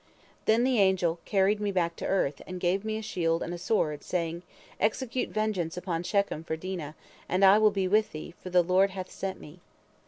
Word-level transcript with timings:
Then 0.45 0.63
the 0.63 0.79
angel 0.79 1.19
carried 1.25 1.59
me 1.61 1.71
back 1.71 1.95
to 1.97 2.07
earth, 2.07 2.41
and 2.47 2.59
gave 2.59 2.83
me 2.83 2.97
a 2.97 3.03
shield 3.03 3.43
and 3.43 3.53
a 3.53 3.59
sword, 3.59 4.03
saying, 4.03 4.41
'Execute 4.79 5.29
vengeance 5.29 5.77
upon 5.77 6.01
Shechem 6.01 6.43
for 6.43 6.57
Dinah, 6.57 6.95
and 7.29 7.45
I 7.45 7.59
will 7.59 7.69
be 7.69 7.87
with 7.87 8.11
thee, 8.11 8.33
for 8.41 8.49
the 8.49 8.63
Lord 8.63 8.89
hath 8.89 9.11
sent 9.11 9.39
me.' 9.39 9.59